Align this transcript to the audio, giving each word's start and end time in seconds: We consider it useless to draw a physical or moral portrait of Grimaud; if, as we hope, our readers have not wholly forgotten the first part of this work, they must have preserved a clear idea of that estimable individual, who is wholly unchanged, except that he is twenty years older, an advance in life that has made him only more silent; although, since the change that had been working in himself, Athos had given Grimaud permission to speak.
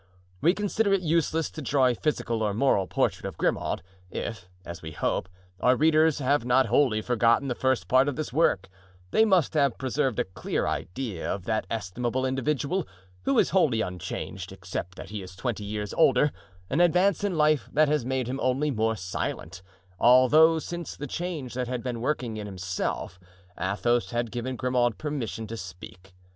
We 0.41 0.55
consider 0.55 0.91
it 0.93 1.03
useless 1.03 1.51
to 1.51 1.61
draw 1.61 1.85
a 1.85 1.93
physical 1.93 2.41
or 2.41 2.55
moral 2.55 2.87
portrait 2.87 3.23
of 3.27 3.37
Grimaud; 3.37 3.83
if, 4.09 4.49
as 4.65 4.81
we 4.81 4.93
hope, 4.93 5.29
our 5.59 5.75
readers 5.75 6.17
have 6.17 6.43
not 6.43 6.65
wholly 6.65 7.03
forgotten 7.03 7.47
the 7.49 7.53
first 7.53 7.87
part 7.87 8.07
of 8.07 8.15
this 8.15 8.33
work, 8.33 8.67
they 9.11 9.25
must 9.25 9.53
have 9.53 9.77
preserved 9.77 10.17
a 10.17 10.23
clear 10.23 10.65
idea 10.65 11.31
of 11.31 11.43
that 11.45 11.67
estimable 11.69 12.25
individual, 12.25 12.87
who 13.25 13.37
is 13.37 13.51
wholly 13.51 13.81
unchanged, 13.81 14.51
except 14.51 14.95
that 14.95 15.09
he 15.11 15.21
is 15.21 15.35
twenty 15.35 15.63
years 15.65 15.93
older, 15.93 16.31
an 16.67 16.81
advance 16.81 17.23
in 17.23 17.37
life 17.37 17.69
that 17.71 17.87
has 17.87 18.03
made 18.03 18.25
him 18.25 18.39
only 18.41 18.71
more 18.71 18.95
silent; 18.95 19.61
although, 19.99 20.57
since 20.57 20.97
the 20.97 21.05
change 21.05 21.53
that 21.53 21.67
had 21.67 21.83
been 21.83 22.01
working 22.01 22.37
in 22.37 22.47
himself, 22.47 23.19
Athos 23.55 24.09
had 24.09 24.31
given 24.31 24.55
Grimaud 24.55 24.97
permission 24.97 25.45
to 25.45 25.55
speak. 25.57 26.15